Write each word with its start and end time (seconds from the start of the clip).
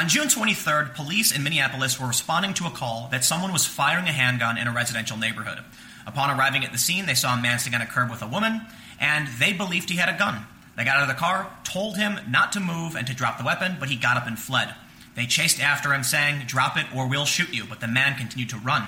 On 0.00 0.08
June 0.08 0.28
23rd, 0.28 0.94
police 0.94 1.30
in 1.30 1.42
Minneapolis 1.42 2.00
were 2.00 2.06
responding 2.06 2.54
to 2.54 2.66
a 2.66 2.70
call 2.70 3.08
that 3.12 3.22
someone 3.22 3.52
was 3.52 3.66
firing 3.66 4.08
a 4.08 4.12
handgun 4.12 4.56
in 4.56 4.66
a 4.66 4.72
residential 4.72 5.18
neighborhood. 5.18 5.62
Upon 6.06 6.30
arriving 6.30 6.64
at 6.64 6.72
the 6.72 6.78
scene, 6.78 7.04
they 7.04 7.12
saw 7.12 7.34
a 7.34 7.42
man 7.42 7.58
sitting 7.58 7.74
on 7.74 7.82
a 7.82 7.86
curb 7.86 8.08
with 8.08 8.22
a 8.22 8.26
woman, 8.26 8.62
and 8.98 9.28
they 9.38 9.52
believed 9.52 9.90
he 9.90 9.96
had 9.96 10.08
a 10.08 10.16
gun. 10.16 10.46
They 10.74 10.84
got 10.84 10.96
out 10.96 11.02
of 11.02 11.08
the 11.08 11.20
car, 11.20 11.54
told 11.64 11.98
him 11.98 12.18
not 12.30 12.50
to 12.52 12.60
move 12.60 12.96
and 12.96 13.06
to 13.08 13.14
drop 13.14 13.36
the 13.36 13.44
weapon, 13.44 13.76
but 13.78 13.90
he 13.90 13.96
got 13.96 14.16
up 14.16 14.26
and 14.26 14.38
fled. 14.38 14.74
They 15.16 15.26
chased 15.26 15.60
after 15.60 15.92
him, 15.92 16.02
saying, 16.02 16.44
Drop 16.46 16.78
it 16.78 16.86
or 16.96 17.06
we'll 17.06 17.26
shoot 17.26 17.52
you, 17.52 17.64
but 17.68 17.80
the 17.80 17.86
man 17.86 18.16
continued 18.16 18.48
to 18.50 18.56
run. 18.56 18.86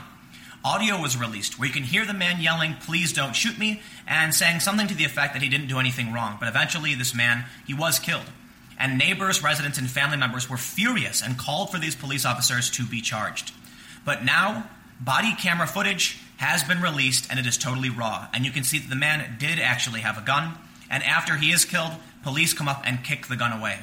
Audio 0.64 0.98
was 0.98 1.18
released 1.18 1.58
where 1.58 1.68
you 1.68 1.74
can 1.74 1.82
hear 1.82 2.06
the 2.06 2.14
man 2.14 2.40
yelling, 2.40 2.76
Please 2.80 3.12
don't 3.12 3.36
shoot 3.36 3.58
me, 3.58 3.82
and 4.08 4.34
saying 4.34 4.60
something 4.60 4.86
to 4.86 4.94
the 4.94 5.04
effect 5.04 5.34
that 5.34 5.42
he 5.42 5.50
didn't 5.50 5.68
do 5.68 5.78
anything 5.78 6.10
wrong. 6.10 6.38
But 6.40 6.48
eventually, 6.48 6.94
this 6.94 7.14
man, 7.14 7.44
he 7.66 7.74
was 7.74 7.98
killed 7.98 8.30
and 8.78 8.98
neighbors, 8.98 9.42
residents, 9.42 9.78
and 9.78 9.88
family 9.88 10.16
members 10.16 10.48
were 10.48 10.56
furious 10.56 11.22
and 11.22 11.38
called 11.38 11.70
for 11.70 11.78
these 11.78 11.94
police 11.94 12.24
officers 12.24 12.70
to 12.70 12.84
be 12.84 13.00
charged. 13.00 13.52
But 14.04 14.24
now, 14.24 14.68
body 15.00 15.34
camera 15.38 15.66
footage 15.66 16.20
has 16.38 16.64
been 16.64 16.80
released 16.80 17.30
and 17.30 17.38
it 17.38 17.46
is 17.46 17.56
totally 17.56 17.90
raw. 17.90 18.26
And 18.34 18.44
you 18.44 18.50
can 18.50 18.64
see 18.64 18.78
that 18.78 18.90
the 18.90 18.96
man 18.96 19.36
did 19.38 19.58
actually 19.58 20.00
have 20.00 20.18
a 20.18 20.22
gun. 20.22 20.54
And 20.90 21.02
after 21.04 21.36
he 21.36 21.52
is 21.52 21.64
killed, 21.64 21.92
police 22.22 22.52
come 22.52 22.68
up 22.68 22.82
and 22.84 23.04
kick 23.04 23.26
the 23.26 23.36
gun 23.36 23.52
away. 23.58 23.78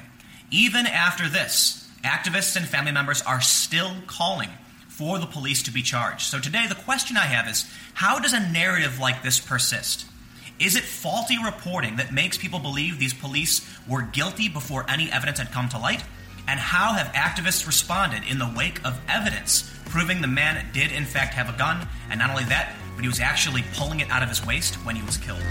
Even 0.51 0.85
after 0.85 1.29
this, 1.29 1.89
activists 2.03 2.55
and 2.55 2.65
family 2.67 2.91
members 2.91 3.21
are 3.21 3.41
still 3.41 3.91
calling 4.07 4.49
for 4.87 5.19
the 5.19 5.25
police 5.25 5.63
to 5.63 5.71
be 5.71 5.81
charged. 5.81 6.23
So 6.23 6.39
today, 6.39 6.65
the 6.67 6.75
question 6.75 7.15
I 7.15 7.21
have 7.21 7.47
is 7.47 7.65
how 7.93 8.19
does 8.19 8.33
a 8.33 8.39
narrative 8.39 8.99
like 8.99 9.23
this 9.23 9.39
persist? 9.39 10.05
Is 10.59 10.75
it 10.75 10.83
faulty 10.83 11.37
reporting 11.41 11.95
that 11.95 12.13
makes 12.13 12.37
people 12.37 12.59
believe 12.59 12.99
these 12.99 13.13
police 13.13 13.65
were 13.87 14.01
guilty 14.01 14.49
before 14.49 14.85
any 14.89 15.09
evidence 15.09 15.39
had 15.39 15.53
come 15.53 15.69
to 15.69 15.77
light? 15.77 16.03
And 16.49 16.59
how 16.59 16.93
have 16.93 17.07
activists 17.13 17.65
responded 17.65 18.23
in 18.29 18.39
the 18.39 18.51
wake 18.57 18.85
of 18.85 18.99
evidence 19.07 19.73
proving 19.85 20.19
the 20.19 20.27
man 20.27 20.65
did 20.73 20.91
in 20.91 21.05
fact 21.05 21.33
have 21.35 21.47
a 21.47 21.57
gun? 21.57 21.87
And 22.09 22.19
not 22.19 22.29
only 22.29 22.43
that, 22.45 22.75
but 22.95 23.03
he 23.03 23.07
was 23.07 23.21
actually 23.21 23.63
pulling 23.75 24.01
it 24.01 24.09
out 24.09 24.21
of 24.21 24.27
his 24.27 24.45
waist 24.45 24.75
when 24.85 24.97
he 24.97 25.03
was 25.03 25.15
killed. 25.15 25.41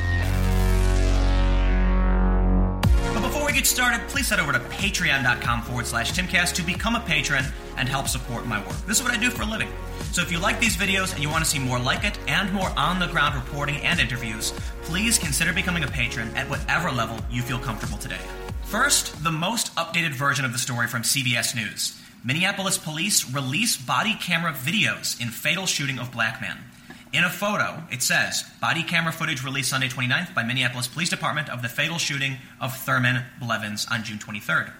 Get 3.58 3.66
started, 3.66 4.00
please 4.06 4.30
head 4.30 4.38
over 4.38 4.52
to 4.52 4.60
patreon.com 4.60 5.62
forward 5.62 5.84
slash 5.84 6.12
timcast 6.12 6.54
to 6.54 6.62
become 6.62 6.94
a 6.94 7.00
patron 7.00 7.44
and 7.76 7.88
help 7.88 8.06
support 8.06 8.46
my 8.46 8.64
work. 8.64 8.76
This 8.86 9.00
is 9.00 9.02
what 9.02 9.12
I 9.12 9.16
do 9.16 9.30
for 9.30 9.42
a 9.42 9.46
living. 9.46 9.68
So 10.12 10.22
if 10.22 10.30
you 10.30 10.38
like 10.38 10.60
these 10.60 10.76
videos 10.76 11.12
and 11.12 11.20
you 11.20 11.28
want 11.28 11.42
to 11.42 11.50
see 11.50 11.58
more 11.58 11.76
like 11.76 12.04
it 12.04 12.16
and 12.28 12.52
more 12.52 12.70
on 12.76 13.00
the 13.00 13.08
ground 13.08 13.34
reporting 13.34 13.78
and 13.78 13.98
interviews, 13.98 14.52
please 14.82 15.18
consider 15.18 15.52
becoming 15.52 15.82
a 15.82 15.88
patron 15.88 16.28
at 16.36 16.48
whatever 16.48 16.92
level 16.92 17.18
you 17.32 17.42
feel 17.42 17.58
comfortable 17.58 17.98
today. 17.98 18.20
First, 18.62 19.24
the 19.24 19.32
most 19.32 19.74
updated 19.74 20.12
version 20.12 20.44
of 20.44 20.52
the 20.52 20.58
story 20.58 20.86
from 20.86 21.02
CBS 21.02 21.56
News. 21.56 22.00
Minneapolis 22.24 22.78
police 22.78 23.28
release 23.28 23.76
body 23.76 24.14
camera 24.20 24.52
videos 24.52 25.20
in 25.20 25.30
fatal 25.30 25.66
shooting 25.66 25.98
of 25.98 26.12
black 26.12 26.40
man. 26.40 26.58
In 27.12 27.24
a 27.24 27.30
photo, 27.30 27.82
it 27.90 28.02
says, 28.02 28.44
body 28.60 28.82
camera 28.82 29.12
footage 29.12 29.42
released 29.42 29.70
Sunday 29.70 29.88
29th 29.88 30.34
by 30.34 30.42
Minneapolis 30.42 30.86
Police 30.86 31.08
Department 31.08 31.48
of 31.48 31.62
the 31.62 31.68
fatal 31.68 31.98
shooting 31.98 32.36
of 32.60 32.76
Thurman 32.76 33.24
Blevins 33.40 33.86
on 33.90 34.04
June 34.04 34.18
23rd. 34.18 34.70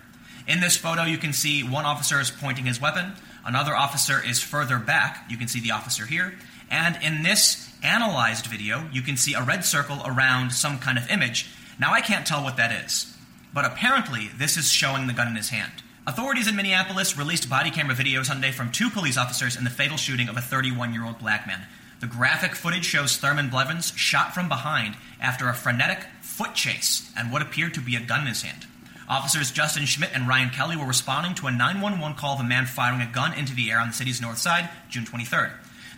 In 0.47 0.61
this 0.61 0.77
photo, 0.77 1.05
you 1.05 1.19
can 1.19 1.33
see 1.33 1.63
one 1.63 1.85
officer 1.85 2.21
is 2.21 2.31
pointing 2.31 2.67
his 2.67 2.81
weapon, 2.81 3.13
Another 3.49 3.75
officer 3.75 4.23
is 4.23 4.43
further 4.43 4.79
back. 4.79 5.25
You 5.31 5.39
can 5.39 5.49
see 5.49 5.59
the 5.59 5.71
officer 5.71 6.05
here. 6.05 6.35
And 6.71 6.99
in 7.03 7.23
this 7.23 7.73
analyzed 7.83 8.45
video, 8.45 8.87
you 8.93 9.01
can 9.01 9.17
see 9.17 9.33
a 9.33 9.43
red 9.43 9.65
circle 9.65 10.03
around 10.05 10.53
some 10.53 10.79
kind 10.79 10.99
of 10.99 11.11
image. 11.11 11.49
Now, 11.81 11.95
I 11.95 12.03
can't 12.03 12.27
tell 12.27 12.45
what 12.45 12.59
that 12.59 12.85
is, 12.85 13.17
but 13.55 13.65
apparently, 13.65 14.29
this 14.37 14.59
is 14.59 14.71
showing 14.71 15.07
the 15.07 15.15
gun 15.15 15.29
in 15.29 15.37
his 15.37 15.49
hand. 15.49 15.73
Authorities 16.07 16.47
in 16.47 16.57
Minneapolis 16.57 17.17
released 17.17 17.49
body 17.49 17.71
camera 17.71 17.95
video 17.95 18.23
Sunday 18.23 18.51
from 18.51 18.71
two 18.71 18.91
police 18.91 19.17
officers 19.17 19.57
in 19.57 19.65
the 19.65 19.71
fatal 19.71 19.97
shooting 19.97 20.29
of 20.29 20.37
a 20.37 20.43
31 20.43 20.93
year 20.93 21.07
old 21.07 21.19
black 21.19 21.47
man. 21.47 21.63
The 22.01 22.07
graphic 22.07 22.55
footage 22.55 22.85
shows 22.85 23.17
Thurman 23.17 23.49
Blevins 23.49 23.93
shot 23.97 24.33
from 24.33 24.49
behind 24.49 24.95
after 25.21 25.49
a 25.49 25.55
frenetic 25.55 26.05
foot 26.21 26.55
chase 26.55 27.11
and 27.17 27.33
what 27.33 27.43
appeared 27.43 27.75
to 27.75 27.81
be 27.81 27.97
a 27.97 28.01
gun 28.01 28.21
in 28.21 28.29
his 28.29 28.43
hand. 28.43 28.67
Officers 29.09 29.51
Justin 29.51 29.85
Schmidt 29.85 30.15
and 30.15 30.29
Ryan 30.29 30.51
Kelly 30.51 30.77
were 30.77 30.87
responding 30.87 31.35
to 31.37 31.49
a 31.49 31.51
911 31.51 32.17
call 32.17 32.35
of 32.35 32.41
a 32.41 32.45
man 32.45 32.67
firing 32.67 33.01
a 33.01 33.11
gun 33.13 33.37
into 33.37 33.53
the 33.53 33.73
air 33.73 33.81
on 33.81 33.89
the 33.89 33.95
city's 33.95 34.21
north 34.21 34.39
side, 34.39 34.69
June 34.89 35.07
23rd. 35.07 35.51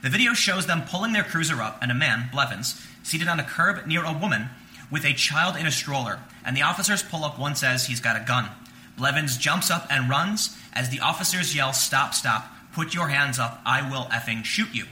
The 0.02 0.08
video 0.08 0.32
shows 0.32 0.66
them 0.66 0.84
pulling 0.86 1.12
their 1.12 1.22
cruiser 1.22 1.60
up 1.60 1.82
and 1.82 1.91
a 1.91 1.94
man, 1.94 2.30
Blevins, 2.32 2.80
seated 3.03 3.28
on 3.28 3.38
a 3.38 3.44
curb 3.44 3.86
near 3.86 4.03
a 4.03 4.16
woman 4.16 4.48
with 4.91 5.04
a 5.04 5.12
child 5.12 5.56
in 5.56 5.66
a 5.66 5.70
stroller, 5.70 6.19
and 6.44 6.56
the 6.56 6.62
officers 6.62 7.03
pull 7.03 7.24
up 7.24 7.38
one 7.38 7.54
says 7.54 7.86
he's 7.86 8.00
got 8.00 8.16
a 8.16 8.24
gun. 8.24 8.48
Blevins 8.97 9.36
jumps 9.36 9.70
up 9.70 9.86
and 9.91 10.08
runs 10.08 10.56
as 10.72 10.88
the 10.88 11.00
officers 11.00 11.54
yell, 11.54 11.74
Stop, 11.74 12.14
stop, 12.14 12.50
put 12.72 12.94
your 12.94 13.08
hands 13.08 13.38
up, 13.38 13.60
I 13.66 13.88
will 13.91 14.04
effing 14.04 14.44
shoot 14.44 14.72
you. 14.72 14.86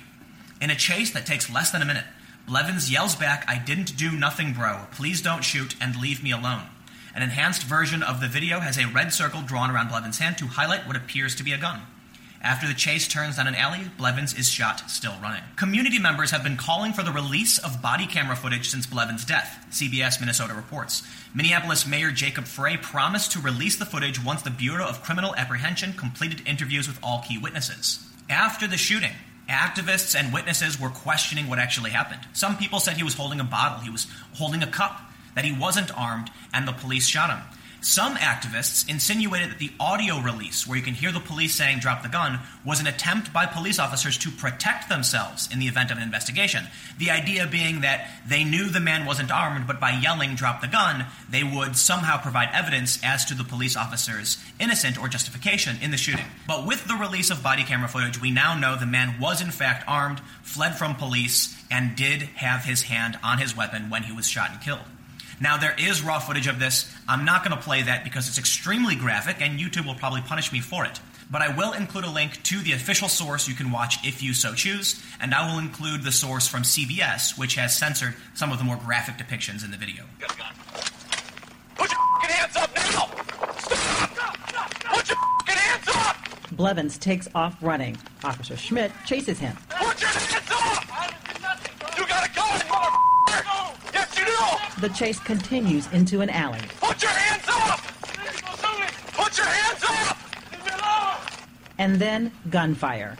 In 0.61 0.71
a 0.71 0.77
chase 0.77 1.11
that 1.13 1.27
takes 1.27 1.51
less 1.51 1.71
than 1.71 1.83
a 1.83 1.87
minute, 1.87 2.05
Blevins 2.47 2.91
yells 2.91 3.15
back, 3.15 3.45
I 3.47 3.59
didn't 3.59 3.97
do 3.97 4.11
nothing, 4.13 4.53
bro. 4.53 4.87
Please 4.91 5.21
don't 5.23 5.45
shoot 5.45 5.77
and 5.81 6.01
leave 6.01 6.23
me 6.23 6.33
alone. 6.33 6.65
An 7.15 7.23
enhanced 7.23 7.63
version 7.63 8.03
of 8.03 8.21
the 8.21 8.29
video 8.29 8.61
has 8.61 8.79
a 8.79 8.89
red 8.89 9.13
circle 9.13 9.43
drawn 9.43 9.71
around 9.71 9.89
Blevins' 9.89 10.19
hand 10.19 10.39
to 10.39 10.47
highlight 10.47 10.87
what 10.87 10.97
appears 10.97 11.35
to 11.37 11.45
be 11.45 11.53
a 11.53 11.59
gun. 11.59 11.83
After 12.41 12.69
the 12.69 12.75
chase 12.75 13.09
turns 13.09 13.37
down 13.37 13.49
an 13.49 13.57
alley, 13.57 13.81
Blevins 13.99 14.33
is 14.33 14.49
shot, 14.49 14.89
still 14.89 15.15
running. 15.21 15.43
Community 15.57 15.99
members 15.99 16.31
have 16.31 16.45
been 16.45 16.57
calling 16.57 16.93
for 16.93 17.03
the 17.03 17.11
release 17.11 17.59
of 17.59 17.83
body 17.83 18.07
camera 18.07 18.37
footage 18.37 18.69
since 18.71 18.87
Blevins' 18.87 19.25
death, 19.25 19.67
CBS 19.71 20.21
Minnesota 20.21 20.55
reports. 20.55 21.03
Minneapolis 21.35 21.87
Mayor 21.87 22.13
Jacob 22.13 22.45
Frey 22.45 22.77
promised 22.77 23.33
to 23.33 23.41
release 23.41 23.77
the 23.77 23.87
footage 23.87 24.23
once 24.25 24.43
the 24.43 24.51
Bureau 24.51 24.87
of 24.87 25.03
Criminal 25.03 25.35
Apprehension 25.35 25.93
completed 25.95 26.47
interviews 26.47 26.87
with 26.87 27.01
all 27.03 27.25
key 27.27 27.39
witnesses. 27.39 28.09
After 28.31 28.69
the 28.69 28.77
shooting, 28.77 29.13
activists 29.49 30.15
and 30.15 30.33
witnesses 30.33 30.81
were 30.81 30.91
questioning 30.91 31.49
what 31.49 31.59
actually 31.59 31.91
happened. 31.91 32.21
Some 32.33 32.57
people 32.57 32.81
said 32.81 32.97
he 32.97 33.03
was 33.03 33.15
holding 33.15 33.41
a 33.41 33.45
bottle, 33.45 33.81
he 33.81 33.91
was 33.91 34.07
holding 34.35 34.63
a 34.63 34.67
cup 34.67 35.01
that 35.35 35.45
he 35.45 35.53
wasn't 35.53 35.97
armed 35.97 36.31
and 36.53 36.67
the 36.67 36.73
police 36.73 37.07
shot 37.07 37.31
him. 37.31 37.41
Some 37.81 38.17
activists 38.17 38.89
insinuated 38.89 39.51
that 39.51 39.59
the 39.61 39.71
audio 39.79 40.21
release, 40.21 40.67
where 40.67 40.77
you 40.77 40.83
can 40.83 40.95
hear 40.95 41.13
the 41.13 41.21
police 41.21 41.55
saying 41.55 41.79
drop 41.79 42.03
the 42.03 42.09
gun, 42.09 42.41
was 42.65 42.81
an 42.81 42.89
attempt 42.89 43.33
by 43.33 43.47
police 43.47 43.79
officers 43.79 44.19
to 44.19 44.31
protect 44.33 44.89
themselves 44.89 45.49
in 45.53 45.61
the 45.61 45.69
event 45.69 45.93
of 45.93 45.97
an 45.97 46.03
investigation. 46.03 46.65
The 46.99 47.13
idea 47.13 47.47
being 47.47 47.83
that 47.83 48.11
they 48.27 48.43
knew 48.43 48.69
the 48.69 48.81
man 48.81 49.07
wasn't 49.07 49.31
armed, 49.31 49.69
but 49.69 49.79
by 49.79 49.93
yelling 49.93 50.35
drop 50.35 50.61
the 50.61 50.67
gun, 50.67 51.07
they 51.31 51.45
would 51.45 51.77
somehow 51.77 52.21
provide 52.21 52.49
evidence 52.53 52.99
as 53.05 53.25
to 53.27 53.35
the 53.35 53.45
police 53.45 53.77
officer's 53.77 54.39
innocent 54.59 54.99
or 54.99 55.07
justification 55.07 55.77
in 55.81 55.93
the 55.93 55.97
shooting. 55.97 56.27
But 56.49 56.67
with 56.67 56.85
the 56.89 56.97
release 56.97 57.31
of 57.31 57.45
body 57.45 57.63
camera 57.63 57.89
footage, 57.89 58.21
we 58.21 58.33
now 58.33 58.59
know 58.59 58.75
the 58.75 58.87
man 58.87 59.21
was 59.21 59.41
in 59.41 59.53
fact 59.53 59.85
armed, 59.87 60.21
fled 60.43 60.77
from 60.77 60.97
police, 60.97 61.57
and 61.71 61.95
did 61.95 62.23
have 62.23 62.65
his 62.65 62.83
hand 62.83 63.19
on 63.23 63.39
his 63.39 63.57
weapon 63.57 63.89
when 63.89 64.03
he 64.03 64.13
was 64.13 64.27
shot 64.29 64.51
and 64.51 64.61
killed. 64.61 64.81
Now, 65.41 65.57
there 65.57 65.75
is 65.79 66.03
raw 66.03 66.19
footage 66.19 66.49
of 66.49 66.59
this. 66.59 66.93
I'm 67.07 67.25
not 67.25 67.45
going 67.45 67.57
to 67.57 67.63
play 67.63 67.83
that 67.83 68.03
because 68.03 68.29
it's 68.29 68.39
extremely 68.39 68.97
graphic, 68.97 69.41
and 69.41 69.59
YouTube 69.59 69.87
will 69.87 69.95
probably 69.95 70.21
punish 70.23 70.53
me 70.53 70.61
for 70.61 70.85
it. 70.85 71.01
But 71.31 71.43
I 71.43 71.55
will 71.55 71.73
include 71.75 72.05
a 72.05 72.11
link 72.11 72.43
to 72.45 72.59
the 72.59 72.73
official 72.73 73.09
source 73.09 73.47
you 73.47 73.55
can 73.55 73.71
watch 73.71 74.05
if 74.05 74.23
you 74.23 74.33
so 74.35 74.55
choose, 74.55 75.01
and 75.21 75.35
I 75.35 75.51
will 75.51 75.59
include 75.59 76.03
the 76.03 76.11
source 76.11 76.49
from 76.49 76.63
CBS, 76.63 77.39
which 77.39 77.55
has 77.57 77.77
censored 77.77 78.15
some 78.35 78.51
of 78.51 78.59
the 78.59 78.65
more 78.65 78.77
graphic 78.77 79.17
depictions 79.17 79.65
in 79.65 79.71
the 79.71 79.77
video. 79.77 80.05
Put 81.77 81.93
your 81.93 82.01
hands 82.31 82.57
up 82.57 82.75
now! 82.75 83.11
Stop! 83.59 84.39
Put 84.85 85.09
your 85.09 85.19
hands 85.47 85.89
up! 85.89 86.17
Blevins 86.53 86.99
takes 86.99 87.29
off 87.35 87.57
running. 87.61 87.97
Officer 88.25 88.57
Schmidt 88.57 88.91
chases 89.07 89.39
him. 89.39 89.55
Put 89.69 90.01
your 90.01 90.11
hands 90.11 90.51
up! 90.51 91.99
You 91.99 92.07
got 92.07 92.27
a 92.27 92.35
gun, 92.35 92.59
motherfucker! 92.61 93.93
Yes, 93.93 94.19
you 94.19 94.25
do! 94.25 94.68
The 94.81 94.89
chase 94.91 95.19
continues 95.19 95.93
into 95.93 96.21
an 96.21 96.31
alley. 96.31 96.61
Put 96.81 97.03
your 97.03 97.11
hands 97.11 97.43
up! 97.49 97.81
Put 99.13 99.37
your 99.37 99.47
hands 99.47 99.85
up! 99.85 100.17
And 101.79 101.97
then 101.97 102.31
gunfire. 102.49 103.17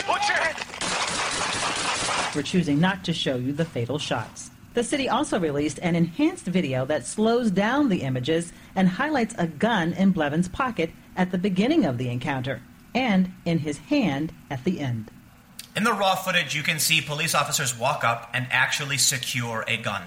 Put 0.00 0.28
your 0.28 0.36
hands... 0.38 2.34
We're 2.34 2.42
choosing 2.42 2.80
not 2.80 3.04
to 3.04 3.12
show 3.12 3.36
you 3.36 3.52
the 3.52 3.64
fatal 3.64 4.00
shots. 4.00 4.50
The 4.74 4.82
city 4.82 5.08
also 5.08 5.38
released 5.38 5.78
an 5.82 5.94
enhanced 5.94 6.46
video 6.46 6.84
that 6.86 7.06
slows 7.06 7.52
down 7.52 7.90
the 7.90 8.02
images 8.02 8.52
and 8.74 8.88
highlights 8.88 9.36
a 9.38 9.46
gun 9.46 9.92
in 9.92 10.10
Blevins' 10.10 10.48
pocket 10.48 10.90
at 11.16 11.30
the 11.30 11.38
beginning 11.38 11.84
of 11.84 11.98
the 11.98 12.08
encounter 12.08 12.60
and 12.92 13.32
in 13.44 13.60
his 13.60 13.78
hand 13.78 14.32
at 14.50 14.64
the 14.64 14.80
end. 14.80 15.12
In 15.76 15.84
the 15.84 15.92
raw 15.92 16.16
footage, 16.16 16.56
you 16.56 16.64
can 16.64 16.80
see 16.80 17.00
police 17.00 17.36
officers 17.36 17.78
walk 17.78 18.02
up 18.02 18.30
and 18.34 18.48
actually 18.50 18.98
secure 18.98 19.64
a 19.68 19.76
gun. 19.76 20.02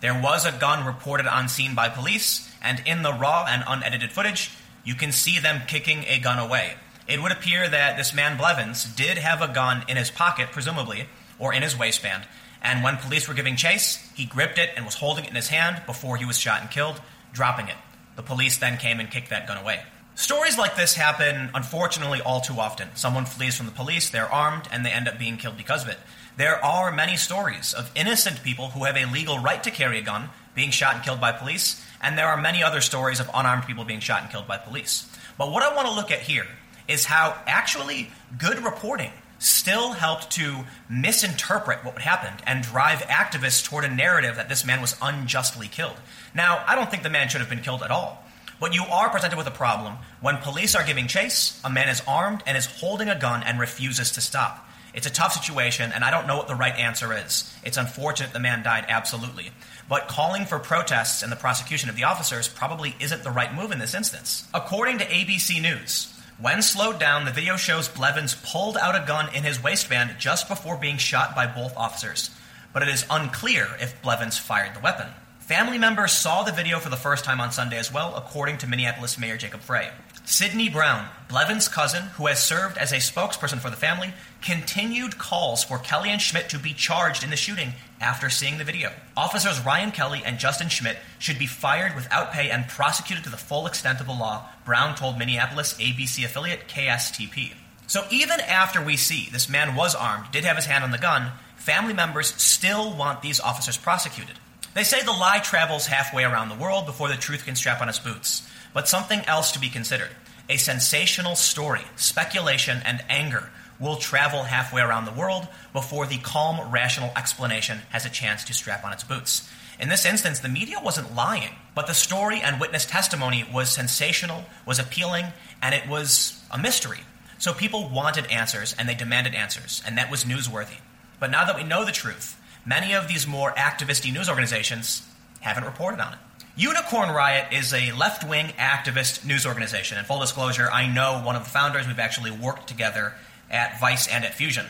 There 0.00 0.20
was 0.20 0.46
a 0.46 0.52
gun 0.52 0.86
reported 0.86 1.26
on 1.26 1.48
scene 1.48 1.74
by 1.74 1.88
police, 1.88 2.48
and 2.62 2.80
in 2.86 3.02
the 3.02 3.12
raw 3.12 3.46
and 3.48 3.64
unedited 3.66 4.12
footage, 4.12 4.50
you 4.84 4.94
can 4.94 5.10
see 5.12 5.38
them 5.38 5.62
kicking 5.66 6.04
a 6.06 6.20
gun 6.20 6.38
away. 6.38 6.74
It 7.08 7.20
would 7.22 7.32
appear 7.32 7.68
that 7.68 7.96
this 7.96 8.14
man 8.14 8.36
Blevins 8.36 8.84
did 8.84 9.18
have 9.18 9.42
a 9.42 9.48
gun 9.48 9.84
in 9.88 9.96
his 9.96 10.10
pocket, 10.10 10.48
presumably, 10.52 11.08
or 11.38 11.52
in 11.52 11.62
his 11.62 11.76
waistband, 11.76 12.24
and 12.62 12.82
when 12.82 12.96
police 12.96 13.28
were 13.28 13.34
giving 13.34 13.56
chase, 13.56 13.96
he 14.14 14.24
gripped 14.24 14.58
it 14.58 14.70
and 14.76 14.84
was 14.84 14.94
holding 14.94 15.24
it 15.24 15.30
in 15.30 15.36
his 15.36 15.48
hand 15.48 15.82
before 15.86 16.16
he 16.16 16.24
was 16.24 16.38
shot 16.38 16.60
and 16.60 16.70
killed, 16.70 17.00
dropping 17.32 17.68
it. 17.68 17.76
The 18.16 18.22
police 18.22 18.56
then 18.56 18.78
came 18.78 19.00
and 19.00 19.10
kicked 19.10 19.30
that 19.30 19.46
gun 19.46 19.58
away. 19.58 19.82
Stories 20.14 20.58
like 20.58 20.74
this 20.74 20.94
happen, 20.94 21.50
unfortunately, 21.54 22.20
all 22.20 22.40
too 22.40 22.58
often. 22.58 22.88
Someone 22.94 23.24
flees 23.24 23.56
from 23.56 23.66
the 23.66 23.72
police, 23.72 24.10
they're 24.10 24.32
armed, 24.32 24.68
and 24.72 24.84
they 24.84 24.90
end 24.90 25.06
up 25.06 25.18
being 25.18 25.36
killed 25.36 25.56
because 25.56 25.84
of 25.84 25.88
it. 25.88 25.98
There 26.38 26.64
are 26.64 26.92
many 26.92 27.16
stories 27.16 27.74
of 27.74 27.90
innocent 27.96 28.44
people 28.44 28.68
who 28.68 28.84
have 28.84 28.96
a 28.96 29.06
legal 29.06 29.40
right 29.40 29.60
to 29.64 29.72
carry 29.72 29.98
a 29.98 30.02
gun 30.02 30.30
being 30.54 30.70
shot 30.70 30.94
and 30.94 31.02
killed 31.02 31.20
by 31.20 31.32
police, 31.32 31.84
and 32.00 32.16
there 32.16 32.28
are 32.28 32.40
many 32.40 32.62
other 32.62 32.80
stories 32.80 33.18
of 33.18 33.28
unarmed 33.34 33.66
people 33.66 33.84
being 33.84 33.98
shot 33.98 34.22
and 34.22 34.30
killed 34.30 34.46
by 34.46 34.56
police. 34.56 35.12
But 35.36 35.50
what 35.50 35.64
I 35.64 35.74
want 35.74 35.88
to 35.88 35.94
look 35.94 36.12
at 36.12 36.20
here 36.20 36.46
is 36.86 37.06
how 37.06 37.36
actually 37.48 38.12
good 38.38 38.62
reporting 38.62 39.10
still 39.40 39.94
helped 39.94 40.30
to 40.30 40.58
misinterpret 40.88 41.84
what 41.84 42.00
happened 42.02 42.40
and 42.46 42.62
drive 42.62 43.00
activists 43.00 43.68
toward 43.68 43.84
a 43.84 43.92
narrative 43.92 44.36
that 44.36 44.48
this 44.48 44.64
man 44.64 44.80
was 44.80 44.96
unjustly 45.02 45.66
killed. 45.66 45.96
Now, 46.36 46.62
I 46.68 46.76
don't 46.76 46.88
think 46.88 47.02
the 47.02 47.10
man 47.10 47.28
should 47.28 47.40
have 47.40 47.50
been 47.50 47.62
killed 47.62 47.82
at 47.82 47.90
all. 47.90 48.24
But 48.60 48.76
you 48.76 48.84
are 48.84 49.10
presented 49.10 49.38
with 49.38 49.48
a 49.48 49.52
problem 49.52 49.96
when 50.20 50.36
police 50.36 50.76
are 50.76 50.84
giving 50.84 51.08
chase, 51.08 51.60
a 51.64 51.70
man 51.70 51.88
is 51.88 52.00
armed 52.06 52.44
and 52.46 52.56
is 52.56 52.66
holding 52.66 53.08
a 53.08 53.18
gun 53.18 53.42
and 53.42 53.58
refuses 53.58 54.12
to 54.12 54.20
stop. 54.20 54.67
It's 54.94 55.06
a 55.06 55.10
tough 55.10 55.32
situation, 55.32 55.92
and 55.92 56.02
I 56.02 56.10
don't 56.10 56.26
know 56.26 56.36
what 56.36 56.48
the 56.48 56.54
right 56.54 56.74
answer 56.76 57.12
is. 57.12 57.54
It's 57.62 57.76
unfortunate 57.76 58.32
the 58.32 58.40
man 58.40 58.62
died, 58.62 58.86
absolutely. 58.88 59.50
But 59.88 60.08
calling 60.08 60.44
for 60.44 60.58
protests 60.58 61.22
and 61.22 61.30
the 61.30 61.36
prosecution 61.36 61.88
of 61.88 61.96
the 61.96 62.04
officers 62.04 62.48
probably 62.48 62.96
isn't 63.00 63.22
the 63.22 63.30
right 63.30 63.54
move 63.54 63.70
in 63.72 63.78
this 63.78 63.94
instance. 63.94 64.48
According 64.52 64.98
to 64.98 65.06
ABC 65.06 65.60
News, 65.60 66.14
when 66.40 66.62
slowed 66.62 66.98
down, 66.98 67.24
the 67.24 67.32
video 67.32 67.56
shows 67.56 67.88
Blevins 67.88 68.34
pulled 68.34 68.76
out 68.76 68.94
a 68.94 69.06
gun 69.06 69.34
in 69.34 69.42
his 69.42 69.62
waistband 69.62 70.16
just 70.18 70.48
before 70.48 70.76
being 70.76 70.96
shot 70.96 71.34
by 71.34 71.46
both 71.46 71.76
officers. 71.76 72.30
But 72.72 72.82
it 72.82 72.88
is 72.88 73.06
unclear 73.10 73.66
if 73.80 74.00
Blevins 74.02 74.38
fired 74.38 74.74
the 74.74 74.80
weapon. 74.80 75.08
Family 75.48 75.78
members 75.78 76.12
saw 76.12 76.42
the 76.42 76.52
video 76.52 76.78
for 76.78 76.90
the 76.90 76.96
first 76.96 77.24
time 77.24 77.40
on 77.40 77.52
Sunday 77.52 77.78
as 77.78 77.90
well, 77.90 78.14
according 78.14 78.58
to 78.58 78.66
Minneapolis 78.66 79.16
Mayor 79.16 79.38
Jacob 79.38 79.60
Frey. 79.60 79.88
Sidney 80.26 80.68
Brown, 80.68 81.08
Blevins' 81.26 81.68
cousin, 81.68 82.02
who 82.02 82.26
has 82.26 82.38
served 82.38 82.76
as 82.76 82.92
a 82.92 82.96
spokesperson 82.96 83.58
for 83.58 83.70
the 83.70 83.76
family, 83.76 84.12
continued 84.42 85.16
calls 85.16 85.64
for 85.64 85.78
Kelly 85.78 86.10
and 86.10 86.20
Schmidt 86.20 86.50
to 86.50 86.58
be 86.58 86.74
charged 86.74 87.24
in 87.24 87.30
the 87.30 87.36
shooting 87.36 87.72
after 87.98 88.28
seeing 88.28 88.58
the 88.58 88.64
video. 88.64 88.90
Officers 89.16 89.64
Ryan 89.64 89.90
Kelly 89.90 90.20
and 90.22 90.38
Justin 90.38 90.68
Schmidt 90.68 90.98
should 91.18 91.38
be 91.38 91.46
fired 91.46 91.94
without 91.94 92.30
pay 92.30 92.50
and 92.50 92.68
prosecuted 92.68 93.24
to 93.24 93.30
the 93.30 93.38
full 93.38 93.66
extent 93.66 94.02
of 94.02 94.06
the 94.06 94.12
law, 94.12 94.50
Brown 94.66 94.96
told 94.96 95.16
Minneapolis 95.16 95.72
ABC 95.78 96.26
affiliate 96.26 96.68
KSTP. 96.68 97.54
So 97.86 98.04
even 98.10 98.38
after 98.40 98.84
we 98.84 98.98
see 98.98 99.30
this 99.32 99.48
man 99.48 99.74
was 99.74 99.94
armed, 99.94 100.30
did 100.30 100.44
have 100.44 100.56
his 100.56 100.66
hand 100.66 100.84
on 100.84 100.90
the 100.90 100.98
gun, 100.98 101.32
family 101.56 101.94
members 101.94 102.34
still 102.34 102.94
want 102.94 103.22
these 103.22 103.40
officers 103.40 103.78
prosecuted. 103.78 104.38
They 104.78 104.84
say 104.84 105.02
the 105.02 105.10
lie 105.10 105.40
travels 105.40 105.86
halfway 105.88 106.22
around 106.22 106.50
the 106.50 106.54
world 106.54 106.86
before 106.86 107.08
the 107.08 107.16
truth 107.16 107.46
can 107.46 107.56
strap 107.56 107.80
on 107.80 107.88
its 107.88 107.98
boots. 107.98 108.48
But 108.72 108.86
something 108.86 109.22
else 109.26 109.50
to 109.50 109.58
be 109.58 109.70
considered. 109.70 110.10
A 110.48 110.56
sensational 110.56 111.34
story, 111.34 111.80
speculation, 111.96 112.80
and 112.84 113.02
anger 113.08 113.50
will 113.80 113.96
travel 113.96 114.44
halfway 114.44 114.80
around 114.80 115.04
the 115.04 115.10
world 115.10 115.48
before 115.72 116.06
the 116.06 116.18
calm, 116.18 116.70
rational 116.70 117.10
explanation 117.16 117.80
has 117.90 118.06
a 118.06 118.08
chance 118.08 118.44
to 118.44 118.54
strap 118.54 118.84
on 118.84 118.92
its 118.92 119.02
boots. 119.02 119.50
In 119.80 119.88
this 119.88 120.06
instance, 120.06 120.38
the 120.38 120.48
media 120.48 120.76
wasn't 120.80 121.12
lying, 121.12 121.56
but 121.74 121.88
the 121.88 121.92
story 121.92 122.40
and 122.40 122.60
witness 122.60 122.86
testimony 122.86 123.44
was 123.52 123.72
sensational, 123.72 124.44
was 124.64 124.78
appealing, 124.78 125.24
and 125.60 125.74
it 125.74 125.88
was 125.88 126.40
a 126.52 126.56
mystery. 126.56 127.00
So 127.38 127.52
people 127.52 127.88
wanted 127.88 128.26
answers 128.26 128.76
and 128.78 128.88
they 128.88 128.94
demanded 128.94 129.34
answers, 129.34 129.82
and 129.84 129.98
that 129.98 130.08
was 130.08 130.22
newsworthy. 130.22 130.78
But 131.18 131.32
now 131.32 131.44
that 131.46 131.56
we 131.56 131.64
know 131.64 131.84
the 131.84 131.90
truth, 131.90 132.37
many 132.68 132.94
of 132.94 133.08
these 133.08 133.26
more 133.26 133.50
activisty 133.52 134.12
news 134.12 134.28
organizations 134.28 135.02
haven't 135.40 135.64
reported 135.64 136.00
on 136.00 136.12
it. 136.12 136.18
Unicorn 136.56 137.10
Riot 137.10 137.52
is 137.52 137.72
a 137.72 137.92
left 137.92 138.28
wing 138.28 138.48
activist 138.58 139.24
news 139.24 139.46
organization. 139.46 139.96
In 139.96 140.04
full 140.04 140.20
disclosure, 140.20 140.68
I 140.70 140.86
know 140.92 141.22
one 141.24 141.36
of 141.36 141.44
the 141.44 141.50
founders. 141.50 141.86
We've 141.86 141.98
actually 141.98 142.32
worked 142.32 142.66
together 142.66 143.14
at 143.50 143.80
Vice 143.80 144.06
and 144.08 144.24
at 144.24 144.34
Fusion. 144.34 144.66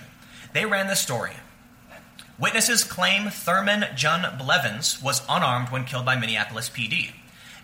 They 0.53 0.65
ran 0.65 0.87
this 0.87 1.01
story. 1.01 1.33
Witnesses 2.39 2.85
claim 2.85 3.31
Thurman 3.31 3.87
Jun 3.97 4.39
Blevins 4.39 5.03
was 5.03 5.23
unarmed 5.29 5.71
when 5.71 5.85
killed 5.85 6.05
by 6.05 6.15
Minneapolis 6.15 6.69
PD. 6.69 7.13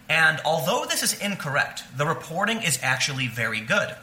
And 0.09 0.41
although 0.45 0.85
this 0.85 1.03
is 1.03 1.21
incorrect, 1.21 1.85
the 1.97 2.07
reporting 2.07 2.63
is 2.63 2.79
actually 2.83 3.29
very 3.29 3.61
good. 3.61 3.95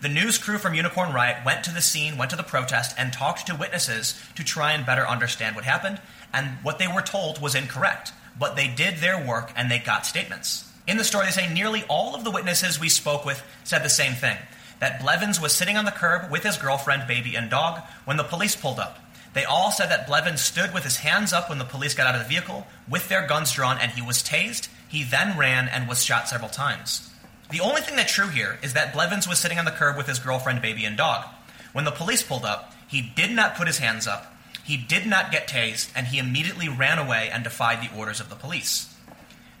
The 0.00 0.08
news 0.08 0.38
crew 0.38 0.58
from 0.58 0.74
Unicorn 0.74 1.12
Riot 1.12 1.44
went 1.44 1.64
to 1.64 1.72
the 1.72 1.80
scene, 1.80 2.16
went 2.16 2.30
to 2.30 2.36
the 2.36 2.42
protest, 2.42 2.94
and 2.98 3.12
talked 3.12 3.46
to 3.46 3.54
witnesses 3.54 4.20
to 4.36 4.44
try 4.44 4.72
and 4.72 4.86
better 4.86 5.06
understand 5.06 5.56
what 5.56 5.64
happened, 5.64 6.00
and 6.32 6.58
what 6.62 6.78
they 6.78 6.86
were 6.86 7.02
told 7.02 7.40
was 7.40 7.54
incorrect 7.54 8.12
but 8.38 8.56
they 8.56 8.68
did 8.68 8.98
their 8.98 9.22
work 9.22 9.52
and 9.56 9.70
they 9.70 9.78
got 9.78 10.06
statements. 10.06 10.70
In 10.86 10.96
the 10.96 11.04
story, 11.04 11.26
they 11.26 11.32
say 11.32 11.52
nearly 11.52 11.84
all 11.88 12.14
of 12.14 12.24
the 12.24 12.30
witnesses 12.30 12.80
we 12.80 12.88
spoke 12.88 13.24
with 13.24 13.42
said 13.64 13.82
the 13.82 13.88
same 13.88 14.14
thing 14.14 14.36
that 14.80 15.00
Blevins 15.00 15.40
was 15.40 15.52
sitting 15.52 15.76
on 15.76 15.84
the 15.84 15.90
curb 15.90 16.30
with 16.30 16.44
his 16.44 16.56
girlfriend, 16.56 17.08
baby, 17.08 17.34
and 17.34 17.50
dog 17.50 17.82
when 18.04 18.16
the 18.16 18.22
police 18.22 18.54
pulled 18.54 18.78
up. 18.78 19.00
They 19.34 19.44
all 19.44 19.72
said 19.72 19.90
that 19.90 20.06
Blevins 20.06 20.40
stood 20.40 20.72
with 20.72 20.84
his 20.84 20.98
hands 20.98 21.32
up 21.32 21.48
when 21.48 21.58
the 21.58 21.64
police 21.64 21.94
got 21.94 22.06
out 22.06 22.14
of 22.14 22.22
the 22.22 22.28
vehicle 22.28 22.66
with 22.88 23.08
their 23.08 23.26
guns 23.26 23.52
drawn 23.52 23.76
and 23.78 23.90
he 23.92 24.00
was 24.00 24.22
tased. 24.22 24.68
He 24.88 25.02
then 25.02 25.36
ran 25.36 25.68
and 25.68 25.88
was 25.88 26.04
shot 26.04 26.28
several 26.28 26.48
times. 26.48 27.12
The 27.50 27.60
only 27.60 27.80
thing 27.80 27.96
that's 27.96 28.12
true 28.12 28.28
here 28.28 28.58
is 28.62 28.74
that 28.74 28.92
Blevins 28.92 29.26
was 29.26 29.38
sitting 29.38 29.58
on 29.58 29.64
the 29.64 29.70
curb 29.70 29.96
with 29.96 30.06
his 30.06 30.18
girlfriend, 30.18 30.60
baby, 30.60 30.84
and 30.84 30.96
dog. 30.96 31.24
When 31.72 31.86
the 31.86 31.90
police 31.90 32.22
pulled 32.22 32.44
up, 32.44 32.74
he 32.86 33.00
did 33.00 33.30
not 33.30 33.54
put 33.54 33.66
his 33.66 33.78
hands 33.78 34.06
up. 34.06 34.34
He 34.64 34.76
did 34.76 35.06
not 35.06 35.32
get 35.32 35.48
tased, 35.48 35.90
and 35.96 36.08
he 36.08 36.18
immediately 36.18 36.68
ran 36.68 36.98
away 36.98 37.30
and 37.32 37.42
defied 37.42 37.80
the 37.80 37.96
orders 37.96 38.20
of 38.20 38.28
the 38.28 38.36
police. 38.36 38.94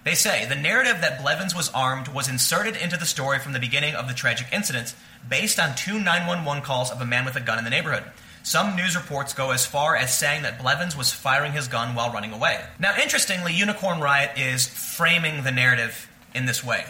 They 0.04 0.14
say 0.14 0.44
the 0.44 0.54
narrative 0.54 1.00
that 1.00 1.20
Blevins 1.20 1.54
was 1.54 1.70
armed 1.70 2.08
was 2.08 2.28
inserted 2.28 2.76
into 2.76 2.98
the 2.98 3.06
story 3.06 3.38
from 3.38 3.52
the 3.52 3.58
beginning 3.58 3.94
of 3.94 4.06
the 4.06 4.14
tragic 4.14 4.48
incident 4.52 4.94
based 5.28 5.58
on 5.58 5.74
two 5.74 5.98
911 5.98 6.62
calls 6.62 6.90
of 6.90 7.00
a 7.00 7.06
man 7.06 7.24
with 7.24 7.36
a 7.36 7.40
gun 7.40 7.58
in 7.58 7.64
the 7.64 7.70
neighborhood. 7.70 8.04
Some 8.42 8.76
news 8.76 8.96
reports 8.96 9.32
go 9.32 9.50
as 9.50 9.66
far 9.66 9.96
as 9.96 10.16
saying 10.16 10.42
that 10.42 10.60
Blevins 10.60 10.96
was 10.96 11.12
firing 11.12 11.52
his 11.52 11.68
gun 11.68 11.94
while 11.94 12.12
running 12.12 12.32
away. 12.32 12.64
Now, 12.78 12.94
interestingly, 13.00 13.52
Unicorn 13.52 14.00
Riot 14.00 14.38
is 14.38 14.66
framing 14.66 15.42
the 15.42 15.50
narrative 15.50 16.08
in 16.34 16.46
this 16.46 16.64
way. 16.64 16.84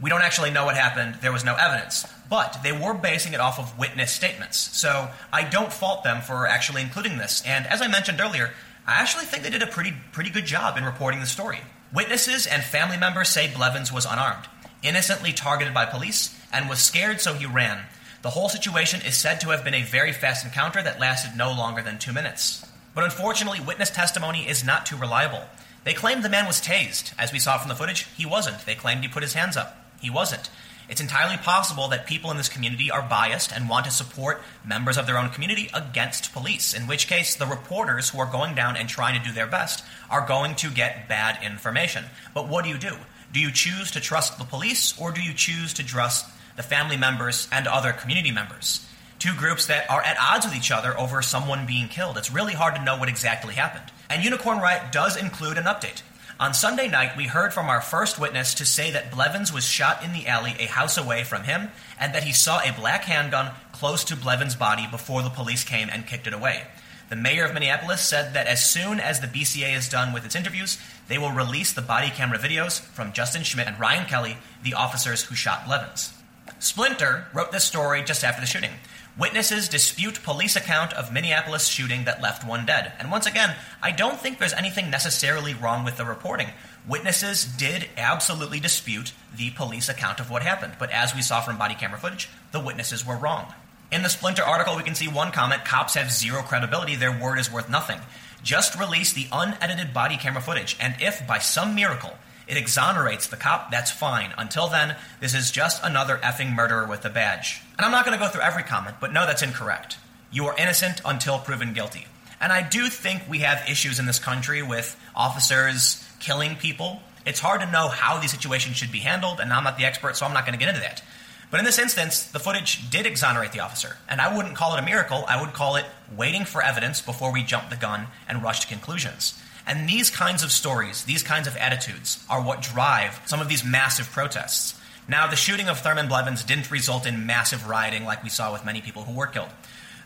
We 0.00 0.10
don't 0.10 0.22
actually 0.22 0.50
know 0.50 0.64
what 0.64 0.76
happened, 0.76 1.16
there 1.22 1.32
was 1.32 1.44
no 1.44 1.54
evidence 1.54 2.06
but 2.28 2.58
they 2.62 2.72
were 2.72 2.94
basing 2.94 3.32
it 3.32 3.40
off 3.40 3.58
of 3.58 3.78
witness 3.78 4.12
statements. 4.12 4.58
So 4.58 5.08
I 5.32 5.44
don't 5.44 5.72
fault 5.72 6.04
them 6.04 6.20
for 6.22 6.46
actually 6.46 6.82
including 6.82 7.18
this. 7.18 7.42
And 7.46 7.66
as 7.66 7.80
I 7.80 7.88
mentioned 7.88 8.20
earlier, 8.20 8.52
I 8.86 8.94
actually 9.00 9.24
think 9.24 9.42
they 9.42 9.50
did 9.50 9.62
a 9.62 9.66
pretty 9.66 9.94
pretty 10.12 10.30
good 10.30 10.46
job 10.46 10.76
in 10.76 10.84
reporting 10.84 11.20
the 11.20 11.26
story. 11.26 11.60
Witnesses 11.92 12.46
and 12.46 12.62
family 12.62 12.96
members 12.96 13.28
say 13.28 13.52
Blevins 13.52 13.92
was 13.92 14.06
unarmed, 14.06 14.46
innocently 14.82 15.32
targeted 15.32 15.72
by 15.72 15.86
police, 15.86 16.38
and 16.52 16.68
was 16.68 16.80
scared 16.80 17.20
so 17.20 17.34
he 17.34 17.46
ran. 17.46 17.84
The 18.22 18.30
whole 18.30 18.48
situation 18.48 19.02
is 19.02 19.16
said 19.16 19.40
to 19.40 19.50
have 19.50 19.62
been 19.62 19.74
a 19.74 19.82
very 19.82 20.12
fast 20.12 20.44
encounter 20.44 20.82
that 20.82 20.98
lasted 20.98 21.36
no 21.36 21.52
longer 21.52 21.82
than 21.82 21.98
two 21.98 22.12
minutes. 22.12 22.66
But 22.94 23.04
unfortunately, 23.04 23.60
witness 23.60 23.90
testimony 23.90 24.48
is 24.48 24.64
not 24.64 24.86
too 24.86 24.96
reliable. 24.96 25.42
They 25.84 25.94
claimed 25.94 26.24
the 26.24 26.28
man 26.28 26.46
was 26.46 26.60
tased. 26.60 27.12
As 27.18 27.32
we 27.32 27.38
saw 27.38 27.58
from 27.58 27.68
the 27.68 27.76
footage, 27.76 28.08
he 28.16 28.26
wasn't. 28.26 28.64
They 28.66 28.74
claimed 28.74 29.02
he 29.02 29.08
put 29.08 29.22
his 29.22 29.34
hands 29.34 29.56
up. 29.56 29.85
He 30.00 30.10
wasn't. 30.10 30.50
It's 30.88 31.00
entirely 31.00 31.36
possible 31.36 31.88
that 31.88 32.06
people 32.06 32.30
in 32.30 32.36
this 32.36 32.48
community 32.48 32.90
are 32.90 33.02
biased 33.02 33.52
and 33.52 33.68
want 33.68 33.86
to 33.86 33.90
support 33.90 34.40
members 34.64 34.96
of 34.96 35.06
their 35.06 35.18
own 35.18 35.30
community 35.30 35.68
against 35.74 36.32
police, 36.32 36.72
in 36.72 36.86
which 36.86 37.08
case 37.08 37.34
the 37.34 37.46
reporters 37.46 38.10
who 38.10 38.20
are 38.20 38.30
going 38.30 38.54
down 38.54 38.76
and 38.76 38.88
trying 38.88 39.20
to 39.20 39.28
do 39.28 39.34
their 39.34 39.48
best 39.48 39.84
are 40.08 40.26
going 40.26 40.54
to 40.56 40.70
get 40.70 41.08
bad 41.08 41.42
information. 41.42 42.04
But 42.34 42.48
what 42.48 42.64
do 42.64 42.70
you 42.70 42.78
do? 42.78 42.96
Do 43.32 43.40
you 43.40 43.50
choose 43.50 43.90
to 43.92 44.00
trust 44.00 44.38
the 44.38 44.44
police 44.44 44.98
or 44.98 45.10
do 45.10 45.20
you 45.20 45.34
choose 45.34 45.74
to 45.74 45.84
trust 45.84 46.26
the 46.56 46.62
family 46.62 46.96
members 46.96 47.48
and 47.50 47.66
other 47.66 47.92
community 47.92 48.30
members? 48.30 48.86
Two 49.18 49.34
groups 49.34 49.66
that 49.66 49.90
are 49.90 50.02
at 50.02 50.18
odds 50.20 50.46
with 50.46 50.54
each 50.54 50.70
other 50.70 50.96
over 50.98 51.20
someone 51.20 51.66
being 51.66 51.88
killed. 51.88 52.16
It's 52.16 52.32
really 52.32 52.52
hard 52.52 52.76
to 52.76 52.84
know 52.84 52.96
what 52.96 53.08
exactly 53.08 53.54
happened. 53.54 53.90
And 54.08 54.22
Unicorn 54.22 54.58
Riot 54.58 54.92
does 54.92 55.16
include 55.16 55.58
an 55.58 55.64
update. 55.64 56.02
On 56.38 56.52
Sunday 56.52 56.86
night, 56.86 57.16
we 57.16 57.24
heard 57.24 57.54
from 57.54 57.70
our 57.70 57.80
first 57.80 58.20
witness 58.20 58.52
to 58.54 58.66
say 58.66 58.90
that 58.90 59.10
Blevins 59.10 59.54
was 59.54 59.64
shot 59.64 60.04
in 60.04 60.12
the 60.12 60.26
alley 60.26 60.54
a 60.58 60.66
house 60.66 60.98
away 60.98 61.24
from 61.24 61.44
him 61.44 61.70
and 61.98 62.14
that 62.14 62.24
he 62.24 62.32
saw 62.32 62.60
a 62.60 62.74
black 62.74 63.04
handgun 63.04 63.52
close 63.72 64.04
to 64.04 64.16
Blevins' 64.16 64.54
body 64.54 64.86
before 64.90 65.22
the 65.22 65.30
police 65.30 65.64
came 65.64 65.88
and 65.90 66.06
kicked 66.06 66.26
it 66.26 66.34
away. 66.34 66.64
The 67.08 67.16
mayor 67.16 67.46
of 67.46 67.54
Minneapolis 67.54 68.02
said 68.02 68.34
that 68.34 68.48
as 68.48 68.62
soon 68.62 69.00
as 69.00 69.20
the 69.20 69.28
BCA 69.28 69.74
is 69.74 69.88
done 69.88 70.12
with 70.12 70.26
its 70.26 70.36
interviews, 70.36 70.76
they 71.08 71.16
will 71.16 71.32
release 71.32 71.72
the 71.72 71.80
body 71.80 72.10
camera 72.10 72.38
videos 72.38 72.80
from 72.80 73.14
Justin 73.14 73.42
Schmidt 73.42 73.68
and 73.68 73.80
Ryan 73.80 74.04
Kelly, 74.04 74.36
the 74.62 74.74
officers 74.74 75.22
who 75.22 75.34
shot 75.34 75.64
Blevins. 75.64 76.12
Splinter 76.58 77.28
wrote 77.32 77.50
this 77.50 77.64
story 77.64 78.02
just 78.02 78.24
after 78.24 78.42
the 78.42 78.46
shooting. 78.46 78.72
Witnesses 79.18 79.66
dispute 79.68 80.22
police 80.22 80.56
account 80.56 80.92
of 80.92 81.10
Minneapolis 81.10 81.68
shooting 81.68 82.04
that 82.04 82.20
left 82.20 82.46
one 82.46 82.66
dead. 82.66 82.92
And 82.98 83.10
once 83.10 83.24
again, 83.24 83.56
I 83.82 83.90
don't 83.90 84.20
think 84.20 84.38
there's 84.38 84.52
anything 84.52 84.90
necessarily 84.90 85.54
wrong 85.54 85.86
with 85.86 85.96
the 85.96 86.04
reporting. 86.04 86.48
Witnesses 86.86 87.46
did 87.46 87.88
absolutely 87.96 88.60
dispute 88.60 89.12
the 89.34 89.52
police 89.52 89.88
account 89.88 90.20
of 90.20 90.30
what 90.30 90.42
happened, 90.42 90.74
but 90.78 90.90
as 90.90 91.14
we 91.14 91.22
saw 91.22 91.40
from 91.40 91.56
body 91.56 91.74
camera 91.74 91.98
footage, 91.98 92.28
the 92.52 92.60
witnesses 92.60 93.06
were 93.06 93.16
wrong. 93.16 93.54
In 93.90 94.02
the 94.02 94.10
Splinter 94.10 94.42
article, 94.42 94.76
we 94.76 94.82
can 94.82 94.94
see 94.94 95.08
one 95.08 95.32
comment 95.32 95.64
cops 95.64 95.94
have 95.94 96.12
zero 96.12 96.42
credibility, 96.42 96.94
their 96.94 97.18
word 97.18 97.38
is 97.38 97.50
worth 97.50 97.70
nothing. 97.70 98.00
Just 98.42 98.78
release 98.78 99.14
the 99.14 99.28
unedited 99.32 99.94
body 99.94 100.18
camera 100.18 100.42
footage, 100.42 100.76
and 100.78 100.94
if 101.00 101.26
by 101.26 101.38
some 101.38 101.74
miracle 101.74 102.12
it 102.48 102.56
exonerates 102.56 103.26
the 103.26 103.36
cop, 103.36 103.70
that's 103.70 103.90
fine. 103.90 104.32
Until 104.38 104.68
then, 104.68 104.96
this 105.20 105.34
is 105.34 105.50
just 105.50 105.82
another 105.82 106.18
effing 106.18 106.54
murderer 106.54 106.86
with 106.86 107.04
a 107.04 107.10
badge. 107.10 107.62
And 107.76 107.84
I'm 107.84 107.92
not 107.92 108.04
going 108.04 108.16
to 108.16 108.24
go 108.24 108.30
through 108.30 108.42
every 108.42 108.62
comment, 108.62 108.96
but 109.00 109.12
no, 109.12 109.26
that's 109.26 109.42
incorrect. 109.42 109.96
You 110.30 110.46
are 110.46 110.56
innocent 110.56 111.00
until 111.04 111.38
proven 111.38 111.72
guilty. 111.72 112.06
And 112.40 112.52
I 112.52 112.62
do 112.62 112.88
think 112.88 113.22
we 113.28 113.40
have 113.40 113.68
issues 113.68 113.98
in 113.98 114.06
this 114.06 114.18
country 114.18 114.62
with 114.62 114.98
officers 115.14 116.06
killing 116.20 116.56
people. 116.56 117.00
It's 117.24 117.40
hard 117.40 117.60
to 117.62 117.70
know 117.70 117.88
how 117.88 118.18
these 118.18 118.30
situations 118.30 118.76
should 118.76 118.92
be 118.92 119.00
handled, 119.00 119.40
and 119.40 119.52
I'm 119.52 119.64
not 119.64 119.78
the 119.78 119.84
expert, 119.84 120.16
so 120.16 120.26
I'm 120.26 120.32
not 120.32 120.44
going 120.44 120.56
to 120.56 120.58
get 120.58 120.68
into 120.68 120.82
that. 120.82 121.02
But 121.50 121.60
in 121.60 121.64
this 121.64 121.78
instance, 121.78 122.26
the 122.26 122.38
footage 122.38 122.90
did 122.90 123.06
exonerate 123.06 123.52
the 123.52 123.60
officer, 123.60 123.96
and 124.08 124.20
I 124.20 124.36
wouldn't 124.36 124.56
call 124.56 124.76
it 124.76 124.80
a 124.80 124.84
miracle. 124.84 125.24
I 125.28 125.40
would 125.40 125.52
call 125.52 125.76
it 125.76 125.86
waiting 126.16 126.44
for 126.44 126.62
evidence 126.62 127.00
before 127.00 127.32
we 127.32 127.42
jump 127.42 127.70
the 127.70 127.76
gun 127.76 128.08
and 128.28 128.42
rush 128.42 128.60
to 128.60 128.66
conclusions. 128.66 129.40
And 129.66 129.88
these 129.88 130.10
kinds 130.10 130.44
of 130.44 130.52
stories, 130.52 131.04
these 131.04 131.22
kinds 131.22 131.48
of 131.48 131.56
attitudes, 131.56 132.24
are 132.30 132.40
what 132.40 132.62
drive 132.62 133.20
some 133.26 133.40
of 133.40 133.48
these 133.48 133.64
massive 133.64 134.10
protests. 134.10 134.80
Now, 135.08 135.26
the 135.26 135.36
shooting 135.36 135.68
of 135.68 135.80
Thurman 135.80 136.08
Blevins 136.08 136.44
didn't 136.44 136.70
result 136.70 137.06
in 137.06 137.26
massive 137.26 137.68
rioting 137.68 138.04
like 138.04 138.22
we 138.22 138.28
saw 138.28 138.52
with 138.52 138.64
many 138.64 138.80
people 138.80 139.02
who 139.02 139.14
were 139.14 139.26
killed. 139.26 139.50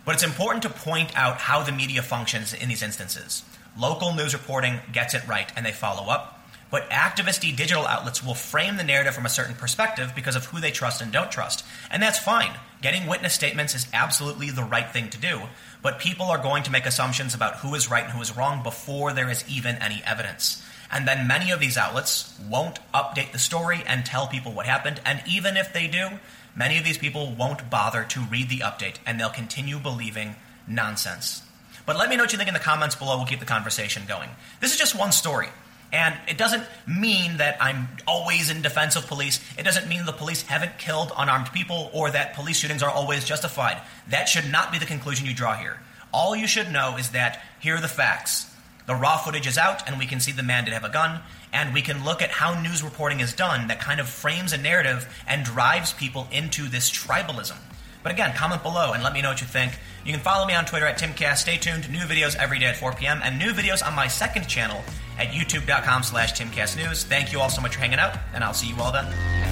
But 0.05 0.15
it's 0.15 0.25
important 0.25 0.63
to 0.63 0.71
point 0.71 1.17
out 1.17 1.37
how 1.37 1.63
the 1.63 1.73
media 1.73 2.03
functions 2.03 2.55
in 2.55 2.69
these 2.69 2.83
instances. 2.83 3.43
Local 3.79 4.15
news 4.15 4.33
reporting 4.33 4.81
gets 4.93 5.15
it 5.15 5.27
right 5.29 5.51
and 5.57 5.65
they 5.65 5.73
follow 5.73 6.11
up. 6.11 6.40
But 6.71 6.89
activisty 6.91 7.55
digital 7.55 7.87
outlets 7.87 8.25
will 8.25 8.35
frame 8.35 8.77
the 8.77 8.85
narrative 8.85 9.15
from 9.15 9.27
a 9.27 9.31
certain 9.31 9.57
perspective 9.57 10.13
because 10.15 10.37
of 10.37 10.47
who 10.47 10.61
they 10.61 10.71
trust 10.71 11.03
and 11.03 11.11
don't 11.11 11.31
trust. 11.31 11.65
And 11.91 12.03
that's 12.03 12.19
fine. 12.19 12.53
Getting 12.81 13.07
witness 13.07 13.35
statements 13.35 13.75
is 13.75 13.89
absolutely 13.93 14.51
the 14.51 14.63
right 14.63 14.89
thing 14.89 15.11
to 15.11 15.19
do. 15.19 15.43
But 15.83 15.99
people 15.99 16.27
are 16.27 16.39
going 16.39 16.63
to 16.65 16.71
make 16.71 16.87
assumptions 16.87 17.35
about 17.35 17.57
who 17.57 17.75
is 17.75 17.91
right 17.91 18.05
and 18.05 18.13
who 18.13 18.23
is 18.23 18.37
wrong 18.37 18.63
before 18.63 19.13
there 19.13 19.31
is 19.31 19.45
even 19.49 19.77
any 19.77 20.03
evidence. 20.07 20.65
And 20.93 21.07
then 21.07 21.27
many 21.27 21.51
of 21.51 21.61
these 21.61 21.77
outlets 21.77 22.39
won't 22.49 22.79
update 22.93 23.33
the 23.33 23.39
story 23.39 23.83
and 23.87 24.05
tell 24.05 24.27
people 24.27 24.53
what 24.53 24.67
happened. 24.67 25.01
And 25.05 25.23
even 25.29 25.57
if 25.57 25.73
they 25.73 25.87
do, 25.87 26.09
many 26.55 26.79
of 26.79 26.85
these 26.85 26.99
people 26.99 27.35
won't 27.37 27.71
bother 27.71 28.05
to 28.05 28.21
read 28.21 28.49
the 28.49 28.59
update 28.59 28.97
and 29.07 29.19
they'll 29.19 29.31
continue 29.31 29.79
believing 29.79 30.37
nonsense. 30.69 31.43
But 31.87 31.97
let 31.97 32.09
me 32.09 32.17
know 32.17 32.23
what 32.23 32.33
you 32.33 32.39
think 32.39 32.49
in 32.49 32.55
the 32.55 32.61
comments 32.61 32.95
below. 32.95 33.17
We'll 33.17 33.27
keep 33.27 33.41
the 33.41 33.47
conversation 33.47 34.03
going. 34.07 34.31
This 34.61 34.73
is 34.73 34.79
just 34.79 34.97
one 34.97 35.13
story. 35.13 35.49
And 35.93 36.17
it 36.29 36.39
doesn't 36.39 36.63
mean 36.87 37.39
that 37.39 37.57
I'm 37.61 37.89
always 38.07 38.51
in 38.51 38.63
defense 38.63 38.95
of 38.97 39.07
police. 39.07 39.41
It 39.59 39.65
doesn't 39.65 39.89
mean 39.89 40.07
the 40.07 40.13
police 40.13 40.43
haven't 40.43 40.79
killed 40.79 41.13
unarmed 41.17 41.53
people 41.53 41.91
or 41.93 42.11
that 42.11 42.35
police 42.35 42.59
shootings 42.59 42.83
are 42.83 42.91
always 42.91 43.25
justified. 43.25 43.81
That 44.09 44.29
should 44.29 44.51
not 44.51 44.71
be 44.71 44.79
the 44.79 44.87
conclusion 44.87 45.27
you 45.27 45.35
draw 45.35 45.55
here. 45.57 45.81
All 46.13 46.37
you 46.37 46.47
should 46.47 46.73
know 46.73 46.97
is 46.97 47.11
that 47.11 47.43
here 47.59 47.77
are 47.77 47.81
the 47.81 47.89
facts. 47.89 48.47
The 48.87 48.95
raw 48.95 49.19
footage 49.19 49.47
is 49.47 49.59
out, 49.59 49.89
and 49.89 49.99
we 49.99 50.07
can 50.07 50.19
see 50.19 50.33
the 50.33 50.43
man 50.43 50.65
did 50.65 50.75
have 50.75 50.85
a 50.85 50.89
gun, 50.89 51.21
and 51.53 51.73
we 51.73 51.83
can 51.83 52.05
look 52.05 52.23
at 52.23 52.31
how 52.31 52.61
news 52.61 52.83
reporting 52.83 53.21
is 53.21 53.33
done 53.33 53.69
that 53.69 53.81
kind 53.81 54.01
of 54.01 54.09
frames 54.09 54.53
a 54.53 54.59
narrative 54.59 55.09
and 55.29 55.45
drives 55.45 55.93
people 55.93 56.27
into 56.33 56.69
this 56.69 56.91
tribalism. 56.91 57.57
But 58.03 58.13
again, 58.13 58.35
comment 58.35 58.63
below 58.63 58.93
and 58.93 59.03
let 59.03 59.13
me 59.13 59.21
know 59.21 59.29
what 59.29 59.41
you 59.41 59.47
think. 59.47 59.79
You 60.05 60.13
can 60.13 60.23
follow 60.23 60.47
me 60.47 60.55
on 60.55 60.65
Twitter 60.65 60.87
at 60.87 60.99
TimCast. 60.99 61.37
Stay 61.37 61.59
tuned. 61.59 61.91
New 61.91 62.01
videos 62.01 62.35
every 62.37 62.59
day 62.59 62.67
at 62.67 62.77
4 62.77 62.95
p.m. 62.95 63.21
and 63.23 63.39
new 63.39 63.53
videos 63.53 63.87
on 63.87 63.95
my 63.95 64.09
second 64.09 64.49
channel 64.49 64.83
at 65.21 65.29
youtube.com 65.29 66.03
slash 66.03 66.33
timcastnews. 66.33 67.05
Thank 67.05 67.33
you 67.33 67.41
all 67.41 67.51
so 67.51 67.61
much 67.61 67.75
for 67.75 67.81
hanging 67.81 67.99
out, 67.99 68.17
and 68.33 68.43
I'll 68.43 68.55
see 68.55 68.69
you 68.69 68.81
all 68.81 68.91
then. 68.91 69.50